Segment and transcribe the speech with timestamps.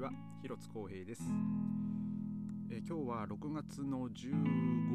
[0.00, 0.10] ちは
[0.40, 1.22] 広津光平です、
[2.70, 4.32] えー、今日は6月の15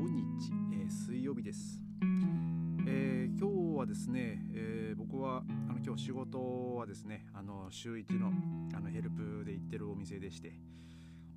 [0.09, 1.79] 日、えー、水曜日です、
[2.87, 8.31] えー、今日はですね、え僕はあの今日仕事はですねあの週1の
[8.75, 10.53] あのヘルプで行ってるお店でして。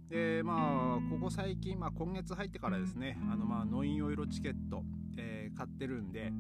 [0.09, 4.82] でまあここ最近、まあ、今月入ってからですねあのまあノインオイロチケット、
[5.19, 6.32] え買ってるんで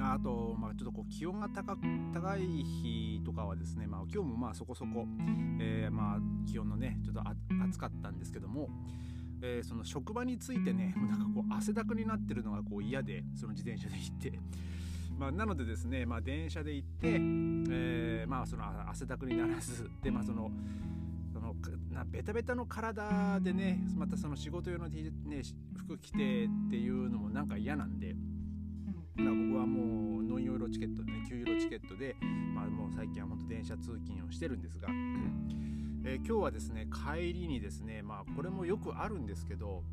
[0.00, 1.76] あと、まあ、ちょっとこう気温が高
[2.12, 5.06] 高い日とかはですね、まあ、今日もまあそこそこ、
[5.60, 7.22] えー、まあ気温のねちょっと
[7.64, 8.68] 暑かったんですけども、
[9.42, 14.38] えー、その職場についてね なんかこう汗だくになってるのがこう嫌でその自転車で行って。
[15.16, 20.50] まあ、なのでですね、まあ、電車で行って、えー、まあその汗だくにならずで、まあ、その
[21.32, 21.54] その
[21.92, 25.02] なベタベタの体でねまたその仕事用の、ね、
[25.76, 28.16] 服着てっていうのもなんか嫌なんで、
[29.16, 32.16] まあ、僕はもうノンユーロチケットでね9ユーロチケットで、
[32.54, 34.88] まあ、もう最近は本当電車通勤をしてるんですが、
[36.04, 39.84] えー、今日はですね帰りにですねまあこれもよくあるんですけど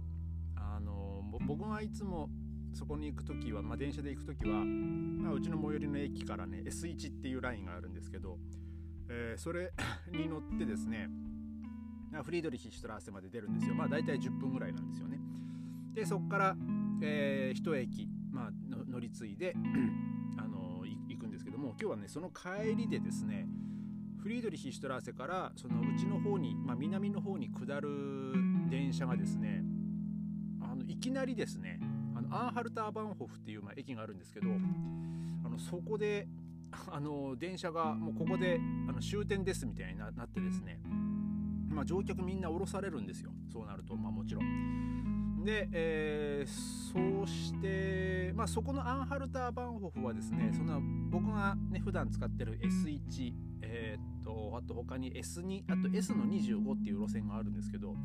[0.56, 2.30] あの僕がいつも
[2.74, 8.38] そこに行く時は、まあ、電車で行く時は、まあ、うちの最寄りの駅からね S1 っていうラインがあるんですけど、
[9.10, 9.72] えー、それ
[10.12, 11.10] に乗ってですね
[12.24, 13.74] フリードリヒ・シュトラーセまで出るんですよ。
[13.74, 15.18] まあ大体10分ぐらいなんですよね。
[15.94, 16.56] でそこから、
[17.02, 18.52] えー、一駅まあ、
[18.92, 19.56] 乗り継いで
[20.38, 23.48] あの行くんですけども今日はねその帰りでですね
[24.22, 27.90] フリードリヒ・シュトラーセからそのうちの方に、まあ、南の方に下る
[28.70, 29.64] 電車がですね
[30.62, 31.80] あのいきなりですね
[32.16, 34.48] あのアンハルターバンホフっていう、まあ、駅があるんですけど
[35.44, 36.28] あのそこで
[36.92, 40.80] あの電車がもうここであの終点ですみたいになってですね、
[41.70, 45.11] まあ、乗客みんな降ろされるんですよそうなると、まあ、もちろん。
[45.44, 57.96] で、えー、そうして、まあ、そこのアンハルター・バンホフはですねその僕がね普段使ってる S1、えー、っとあと他に S2 あと S の25っていう路線があるんですけど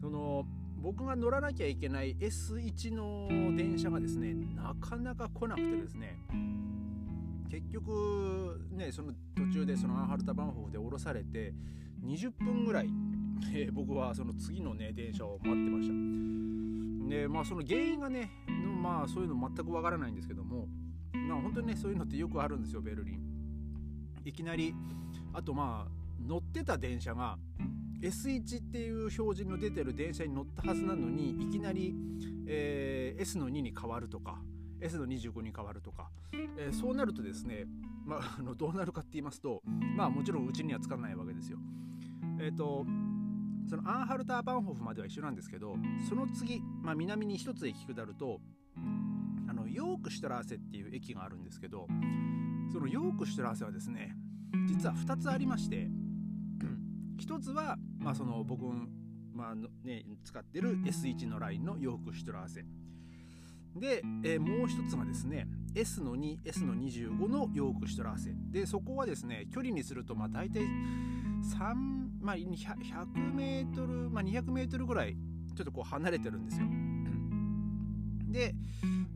[0.00, 0.44] その
[0.76, 6.18] 僕が乗らなきゃいけない S1 の電車がですねなかなか来なくてですね
[7.50, 11.54] 結局ねその途中でそのアンハルタ・バンホフで降ろされて
[12.04, 12.90] 20分ぐらい
[13.52, 18.30] えー、僕はその次のね電車を待ってましたでまあその原因がね
[18.82, 20.66] まあそういうの全くわからないんですけども
[21.12, 23.20] まあ本当にねそういうのってよくあるんですよベルリン
[24.24, 24.74] いきなり
[25.32, 27.36] あとまあ乗ってた電車が
[28.00, 31.94] S1 っていう表示の出てる電車に乗ったはずなのにいきなり、
[32.46, 34.38] えー、S の2に変わるとか
[34.80, 36.10] S の25に変わるとか、
[36.58, 37.64] えー、そうなるとですね、
[38.04, 39.62] まあ、のどうなるかって言いますと
[39.96, 41.58] まあもちろんうちにはつかないわけですよ。
[42.38, 42.84] えっ、ー、と
[43.68, 45.76] そのアンハルター・バンホフまでは一緒なんですけど
[46.08, 48.40] その次、まあ、南に一つ駅下ると
[49.48, 51.86] あのヨークシュトラーセっていう駅があるんですけど
[52.72, 54.14] そのヨークシュトラーセはですね
[54.66, 55.88] 実は2つありまして
[57.20, 58.64] 1つは、まあ、その僕、
[59.32, 59.54] まあ
[59.86, 62.64] ね、使ってる S1 のラインのヨークシュトラーセ。
[63.76, 68.30] で、えー、もう一つがですね S の 2S の25のヨークシュトラーセ。
[68.50, 70.62] でそこはですね距離にするとまあ大体、
[72.20, 75.16] まあ、100メートル、まあ、200メートルぐらい
[75.54, 76.66] ちょっとこう離れてるんですよ。
[78.30, 78.54] で、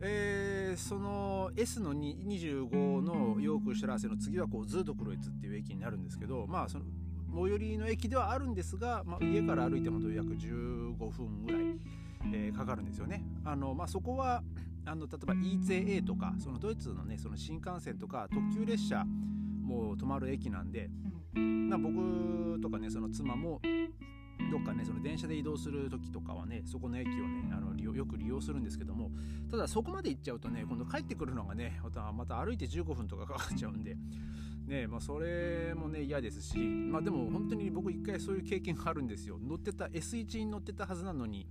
[0.01, 6.85] えー、その S の25のヨークシュラーセの次はこうズードクロイツっていう駅になるんですけどまあその
[7.33, 11.61] 最寄りの駅ではあるんですが、まあ、家から歩いても約15分ぐらい、
[12.33, 13.23] えー、かかるんですよね。
[13.43, 14.41] あのまあ、そこは
[14.85, 19.05] あの例えば EJA とかそのドイツのねその新幹線とか特急列車
[19.69, 20.89] も止まる駅なんで
[21.69, 23.61] まあ、僕とかねその妻も
[24.51, 29.11] どっかねその電車で移動する時とかはねそこの駅をねあの利用よく利用するんですけども
[29.51, 33.95] ただそこまで行っちゃうとね今度帰ってくるのがねまたまた歩いて15分とかかかっちゃうんで
[34.65, 39.37] ねまあそれもね嫌ですしまあでも本当に僕一回そういう経験があるんですよ。
[39.39, 41.47] 乗ってた S1 に乗ってたはずなのに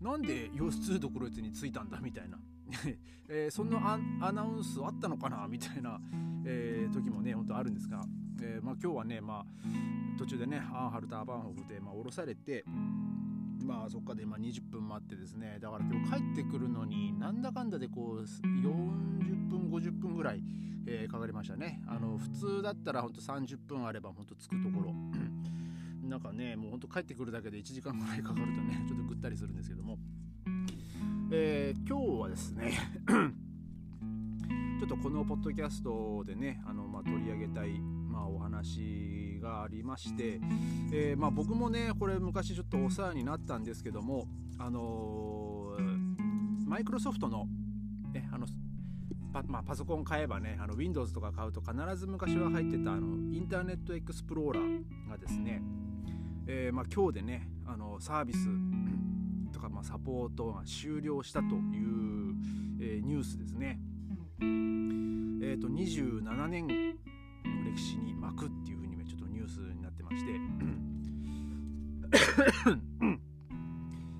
[0.00, 2.38] なんで腰痛ドクロイツに着いたんだみたいな
[3.28, 5.46] えー、そんなアナウンスあったのかな？
[5.48, 6.00] みたいな、
[6.44, 8.04] えー、時もね本当あるんですが
[8.40, 12.64] えー、まあ、今日はね、まあ、途中でねアンハルターバンホフで、まあ、降ろされて、
[13.64, 20.42] まあ、そっかで、ま、20分待ってですねだから今日帰ってくるのになんだかんだでこう40分50分ぐらい、
[20.86, 21.80] えー、かかりましたね。
[21.86, 24.94] あの普通だったらほんと30分あればほんと着くところ。
[26.08, 29.98] なんかねもうほんと帰ってくるだけで1時間ぐらいかかるとねちょっとぐったりするんですけども、
[31.30, 32.72] えー、今日はですね
[34.80, 40.40] ちょっとこのポッドキャストでねあの、まあ、取り上げたいまあ、お話がありまして、
[40.92, 44.26] えー、まあ、僕もねこれ昔ちょっとお世話になったんですけども
[44.58, 45.76] あの
[46.66, 47.46] マイクロソフトの,、
[48.12, 48.46] ね、あの
[49.32, 55.62] パ,、まあ、パソコン買えばねあの Windows とか買うと必ず昔は入ってたあのインターネットエクスプローラーがですね
[56.50, 58.48] えー、まあ、今日でねあのサービス
[59.58, 62.34] とか、まあ、サポートが終了したという、
[62.80, 63.80] えー、ニュースですね。
[64.40, 66.74] えーと、27年の
[67.64, 70.30] 歴史に幕っていうふうにちょっとニュースになってまして、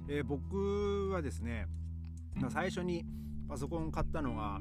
[0.09, 1.69] えー、僕はですね、
[2.35, 3.05] まあ、最初に
[3.49, 4.59] パソコン買ったのが、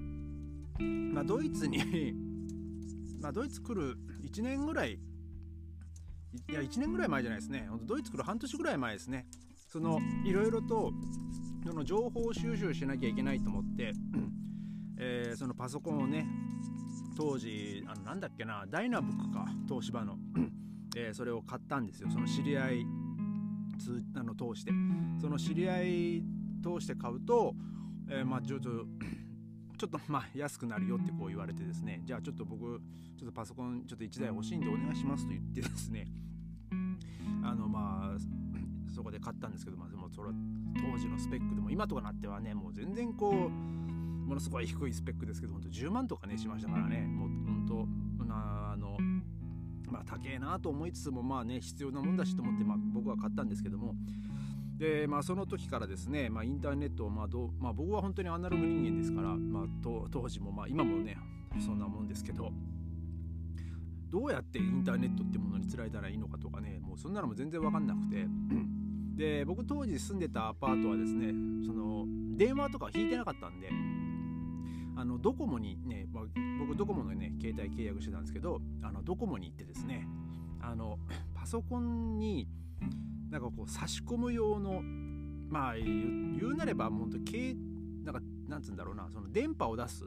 [1.13, 2.13] まあ、ドイツに
[3.19, 7.67] まあドイツ来る1年ぐらいいや1年ぐらい前じゃないですね。
[7.83, 9.25] ドイツ来る半年ぐらい前ですね。
[9.77, 10.91] そのいろいろと
[11.63, 13.93] その情報収集しなきゃいけないと思って、
[14.97, 16.25] えー、そのパソコンをね
[17.15, 20.17] 当時あのなんだっけなダイナブックか東芝の、
[20.97, 22.09] えー、それを買ったんですよ。
[22.09, 22.85] その知り合い
[23.77, 24.71] つあの通して。
[25.21, 26.23] その知り合い
[26.63, 27.53] 通して買うと、
[28.09, 28.69] えー、まあちょっと
[29.77, 32.01] ちょっと まあ安くなるよってこう言われてですね。
[32.03, 32.81] じゃあちょっと僕
[33.15, 36.07] ちょっとパソコンちょっと1台欲しいんでお願いしますと言ってですね。
[37.43, 37.96] あのまあ
[38.97, 40.31] そこで買ったんですけど、まあ、でもそれ
[40.91, 43.49] 当時のスペックでも今とかなってはねもう全然こう
[44.27, 47.01] ものすごい低いスペックですけど本当10万とかねしましたからね。
[47.01, 47.87] もう本当
[48.33, 48.97] あの
[49.89, 53.93] まあ高えなと思いつつもまあね必要なもんだしと思って、まあ、僕は買ったんですけども。
[54.77, 61.17] でまあその時からですね、まあ、インターネットをまあどう、まあ、僕は本当にアナログ人間ですから、まあ、当時もまあ今もね
[61.63, 62.51] そんなもんですけど。
[64.09, 68.25] どうやってインターネットってものにつられたらいいのかとかねもうそんなのも全然分かんなくて。
[69.17, 71.33] で僕当時住んでたアパートはですね
[71.65, 72.05] その
[72.37, 73.69] 電話とか引いてなかったんで
[74.95, 76.07] あのドコモにね、
[76.59, 80.07] 僕ドコモのね携帯契約してたんですけどあのドコモに行ってですね
[80.59, 80.99] あの
[81.35, 82.47] パソコンに
[83.29, 84.81] なんかこう差し込む用の
[85.49, 87.55] まあ言うなれば本当け
[88.03, 90.05] なんかなんつうんだろうなその電波を出す、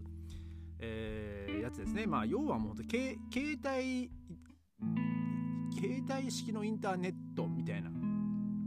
[0.78, 2.06] えー、やつですね。
[2.06, 4.10] まあ要はもう携帯
[5.72, 7.18] 携帯式のインターネット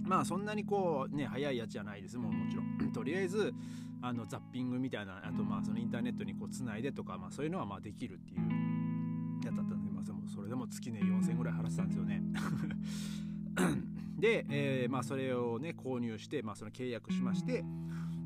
[0.03, 2.17] まあそんなにこうね早いやつじゃないです。
[2.17, 2.91] ももちろん。
[2.93, 3.53] とりあえず
[4.01, 10.03] あのザッピングみたいなあとまあそのインターネットにこうつないでとか、まあ、そういうのはまあできるっていうやつだったんで、まあ、
[10.33, 12.21] それでも月ね4000ぐらい払ってたんですよね。
[14.19, 17.63] で、えー、まあそれをね購入して、まあ、その契約しまして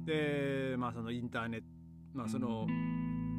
[0.06, 1.68] でまあそのインターネット
[2.13, 2.68] まあその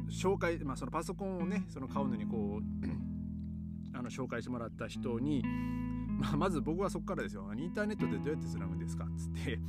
[0.09, 5.43] 紹介、まあ、そのパソコンをねその買うのにこう あの紹介してもらった人に、
[6.19, 7.49] まあ、まず僕はそこからですよ。
[7.55, 9.59] インターネットでどうやってつなぐんですかっつって。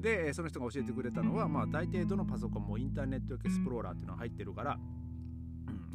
[0.00, 4.78] でその人が教えてくれたのは、まあ、大抵どのパソコンもインターネットエクスプローラーっていうのが入ってるから、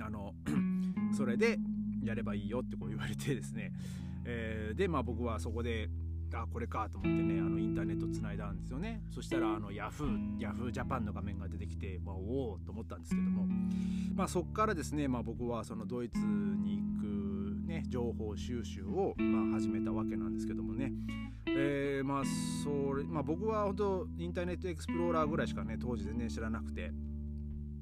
[0.02, 0.34] あの
[1.16, 1.58] それで
[2.04, 3.72] やればいいよってこう言われてですね、
[4.26, 5.90] えー、でまあ僕はそこで
[6.34, 9.04] あこれかと思ってねあのインターネットつないだんですよね。
[9.10, 13.48] そしたらあのヤフーヤフージャパンの画面が出てきて、まあ、おおと思ったんですけども、
[14.16, 17.04] まあ、そこからですね、まあ、僕はそのドイツに行く、
[17.74, 20.92] ね、情報収集を、まあ、始めたわけなんですけどもね、
[21.48, 22.24] えー、まあ
[22.64, 26.92] それ、まあ、僕は本当インターネットエクスプローラーぐらいしかね当時全然知らなくて。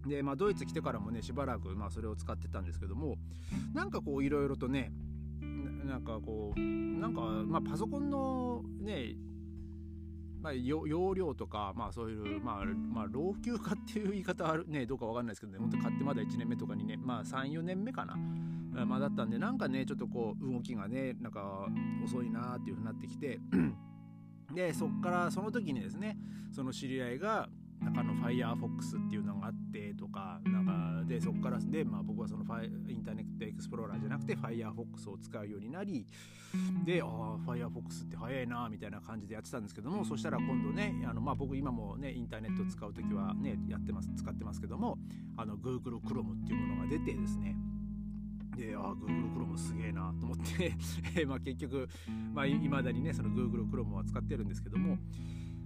[0.08, 3.18] でまあ、ドイツ来てからもねしばらく、まあ、それを使ってたんですけども
[3.72, 4.92] なんかこういろいろとね
[5.86, 9.14] なんかこうなんか、まあ、パソコンのね
[10.42, 18.18] まあ、容量とか、まあ、そういう、まあまあ、老朽化っていう言い方はねどうかわかんないですけどね本当買ってまだ1年目とかにねまあ34年目かな、
[18.72, 21.68] まあ、だったんでなんかねちょっとこう動きがねなんか
[22.04, 23.40] 遅いなっていうふうになってきて
[24.54, 26.18] でそっからその時にですね
[26.52, 27.50] その知り合いが
[27.82, 36.06] なんかの Firefox っていうのがあってとかなんかでそこからで、まあ、僕はそのファイインターネットエクスプローラーじゃなくて Firefox を使うようになり
[36.86, 37.10] でああ
[37.50, 45.00] Firefox って早いなみたいな感じでやってたんですけどもそしたら今度ねあの、まあ、僕今もねインターネット使う時はねやってます使ってますけども
[45.36, 47.56] あの Google Chrome っていうものが出てですね
[48.62, 50.76] でああ Google Chrome すげえなと思って
[51.26, 51.90] まあ結局
[52.34, 55.00] まあいまだにねその Google Chrome は使ってるんですけども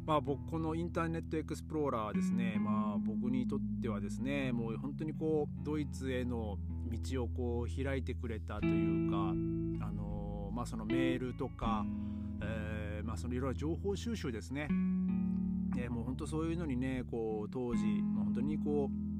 [0.06, 6.58] まあ僕このインターネットエクスプローラーですねまあ僕にとってはですねもう本当にこうドイツへの
[7.10, 9.18] 道をこう開いてくれたというか
[9.88, 11.86] あのまあそのメールとか、
[12.42, 14.70] えー、まあそのいろいろ情報収集ですね、
[15.78, 19.15] えー、もう本当そういうのにねこう当時、まあ、本当にこう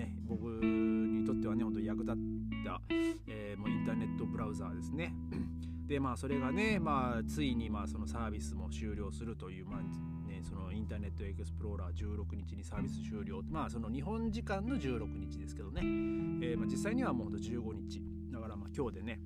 [0.00, 2.16] ね僕にとってはね本当に役立っ
[2.64, 2.80] た、
[3.26, 5.14] えー、もうインターネットブラウザーですね。
[5.86, 9.80] でまあそれがね、まあ、ついにまあそのサービスも終了するという、まあ
[10.28, 13.42] ね、そのインターネットエクスプローラー16日にサービス終了。
[13.50, 18.00] まあその日本時間の16日ですけどね、えー、まあ実際にはもうほんと15日。
[18.30, 19.20] だからまあ今日でね、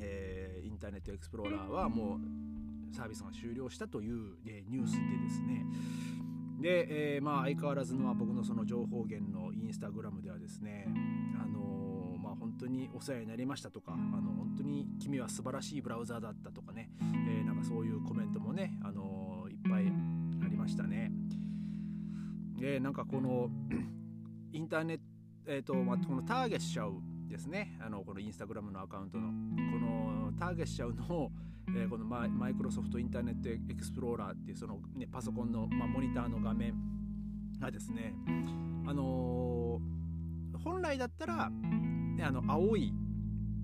[0.00, 5.66] えー、インターネットエクスプローラーはもうサービスが終了したという、えー、ニュースでですね。
[6.60, 10.86] で、えー、まあ相変わらずの僕のその情報源のインスタグラムではですね
[11.42, 16.90] あのー、まあ本当にお世話になりましたとかあの本当に君は素晴らしいブラウザーだったとかね、
[17.28, 19.84] えー、なんかそういうコメントもね、あのいっぱい
[20.44, 21.10] ありましたね。
[22.58, 23.50] でなんかこの
[24.52, 25.02] インターネット、
[25.46, 26.94] えーとまあ、このターゲッシャウ
[27.28, 29.32] ですねあのこのインスタグラムのアカウントのこ
[29.78, 31.30] のターゲッシャウの、
[31.68, 36.74] えー、このマイクロソフトインターネットエクスプローラーっていうその、ね、パソコンの、まあ、モニターの画面
[37.60, 38.14] がですね
[38.86, 42.92] あのー、本来だったら、ね、あの青い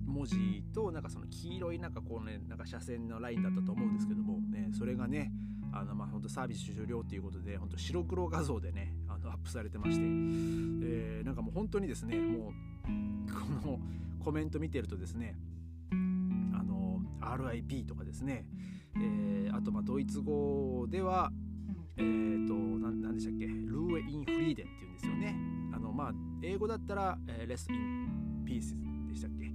[0.05, 5.31] 文字となんかその黄色いなんかこうねなんか斜線のラインだったと思うんですけども、ね、それがね
[5.73, 12.51] あのまあ本当サービス終了ということで本当白黒画像でねあのアップされてまして、えー、なんかもう本当にですねもう
[13.63, 13.79] この
[14.23, 15.35] コメント見てるとですね
[17.21, 18.45] RIP とかですね、
[18.95, 21.31] えー、あとまあドイツ語では
[21.97, 23.45] えーと、何でしたっけ？
[23.45, 25.35] ルーエ・イン・フリーデンっていうんですよね。
[25.73, 28.75] あのまあ英語だったら、えー、レス・イン・ピース
[29.07, 29.51] でしたっけ、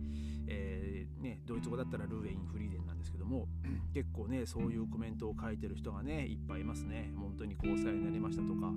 [0.47, 3.49] えー、ね、ドイツ語だったらルーエ・イン・フリーデンなんですけども
[3.93, 7.13] 結構ねそういうコメントを書いてる人がねいっぱいいますね。
[7.17, 8.73] 本当に交際になりましたとか、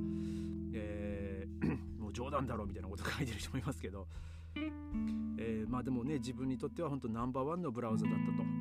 [0.74, 4.08] えー、 もう冗談だろうみたいなこと書いてる人もいますけど、
[5.38, 8.59] えー、まあでもね自分にとっては本当ナンバーワンのブラウザだったと。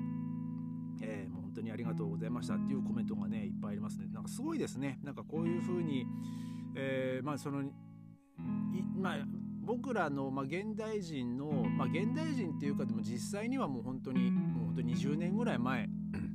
[1.02, 4.06] えー、もう本当にありがとうございましたっていうコメントがねいっぱいありますね。
[4.12, 6.06] なんかすごいですねなんかこういうふうに、
[6.74, 7.62] えー、まあその
[8.96, 9.18] まあ
[9.68, 15.90] 僕らの、まあ、現代人の、まあ、現代人っていうかでも実際にはもう本当にもう本当に20年ぐらい前、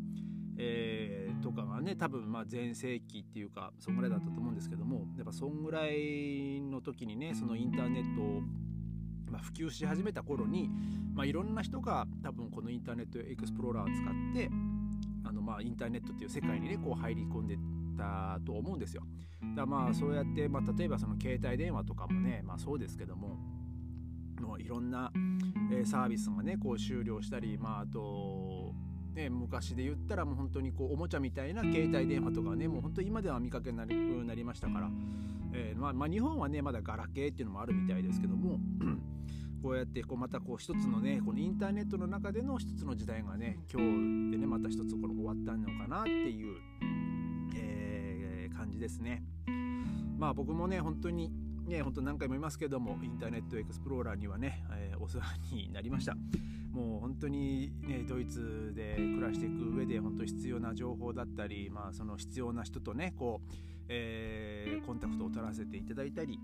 [0.58, 8.42] えー、とかがね多分まあ前世紀っていうかそんぐらいだったと思うんですけどもやっぱそんぐらいの時にねそのインターネットを
[9.34, 10.70] まあ、普及し始めた頃に、
[11.16, 14.50] まあ、いろんな人が多分このインターネットエクスプローラーを使って
[15.26, 17.58] あのまあインターネットっていう世界にねこう入り込んで
[17.98, 19.04] たと思うんですよ。
[19.42, 23.40] だからまあそうやって、まあ、例えばその携帯電話とかもね、まあ、そうですけども
[24.40, 25.12] もういろんな、
[25.72, 28.63] えサービスがねこう終了したり、まあ、あと
[29.16, 34.90] ね、昔で言ったらもう本当にこうおもちゃみたいな携帯電話とかねもう本当今では見かけになりなりましたから、
[35.54, 38.60] えー、まあ、まあ、日本はねまだガラケーっていうのもあるみたいですけども
[39.62, 46.58] こうやってこうまたこう一つのねこのインターネットの中での一つの時代がね今日でねまた一つこの終わったのかなっていう、
[47.56, 49.24] えー、感じですね。
[50.18, 51.32] まあ僕もね本当に
[51.68, 56.18] ね本当何回も言いますけどもインターネットエクスプローラーにはね、えー、お世話になりました。
[56.74, 63.54] もう本当にねドイツで暮らしていく上で本当必要な情報だったりまあその必要な人とねこう、
[63.90, 66.40] えー、コンタクトを取らせていただいたり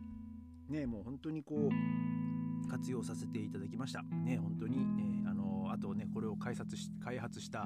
[0.69, 4.03] ねもう本当にこう活用させていただきました。
[4.03, 4.77] ね、本当に、
[5.25, 7.65] え、あのあとね、これを開発し開発した、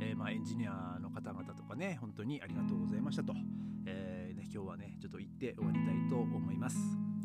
[0.00, 3.32] えー、まあ、エンジニアの方々とかね、本当にありがとうございましたと、
[3.86, 6.76] えー、ね、今日はね、ちょっと言って終わりたいと思います。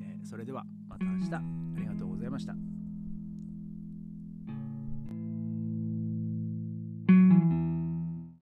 [0.02, 1.42] えそれではまた明日あ
[1.80, 2.17] りがとうございました。